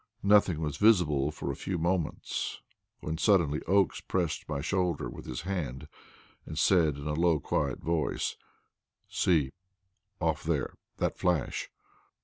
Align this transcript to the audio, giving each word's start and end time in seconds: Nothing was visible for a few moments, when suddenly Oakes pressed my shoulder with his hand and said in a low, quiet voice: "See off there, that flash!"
Nothing 0.23 0.61
was 0.61 0.77
visible 0.77 1.29
for 1.29 1.51
a 1.51 1.55
few 1.55 1.77
moments, 1.77 2.59
when 3.01 3.19
suddenly 3.19 3.61
Oakes 3.67 4.01
pressed 4.01 4.49
my 4.49 4.59
shoulder 4.59 5.07
with 5.07 5.25
his 5.27 5.41
hand 5.41 5.87
and 6.43 6.57
said 6.57 6.97
in 6.97 7.05
a 7.05 7.13
low, 7.13 7.39
quiet 7.39 7.81
voice: 7.83 8.35
"See 9.07 9.51
off 10.19 10.43
there, 10.43 10.73
that 10.97 11.19
flash!" 11.19 11.69